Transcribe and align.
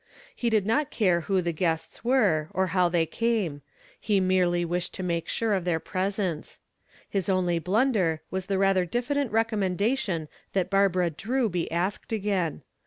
He 0.35 0.49
did 0.49 0.65
not 0.65 0.89
care 0.89 1.21
who 1.21 1.43
the 1.43 1.51
guests 1.53 2.03
were, 2.03 2.47
or 2.55 2.65
how 2.73 2.89
they 2.89 3.05
came; 3.05 3.61
he 3.99 4.19
merely 4.19 4.65
wished 4.65 4.95
to 4.95 5.03
make 5.03 5.29
sure 5.29 5.53
of 5.53 5.63
their 5.63 5.79
presence. 5.79 6.59
His 7.07 7.29
only 7.29 7.59
blunder 7.59 8.23
was 8.31 8.47
the 8.47 8.57
rather 8.57 8.83
diffident 8.83 9.31
recommendation 9.31 10.27
that 10.53 10.71
Barbara 10.71 11.11
Drew 11.11 11.49
be 11.49 11.71
asked 11.71 12.11
again. 12.11 12.63